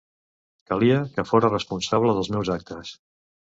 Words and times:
Calia 0.71 0.97
que 1.17 1.27
fóra 1.33 1.53
responsable 1.57 2.17
dels 2.17 2.33
meus 2.37 2.53
actes. 2.59 2.97